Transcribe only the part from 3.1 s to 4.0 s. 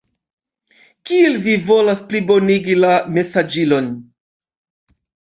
mesaĝilon?